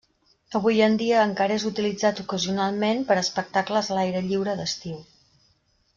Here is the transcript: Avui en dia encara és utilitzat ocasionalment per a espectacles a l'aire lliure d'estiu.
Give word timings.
Avui 0.59 0.79
en 0.85 0.95
dia 1.01 1.19
encara 1.31 1.57
és 1.61 1.65
utilitzat 1.71 2.21
ocasionalment 2.25 3.05
per 3.11 3.19
a 3.19 3.23
espectacles 3.27 3.91
a 3.91 3.99
l'aire 3.99 4.25
lliure 4.31 4.57
d'estiu. 4.63 4.99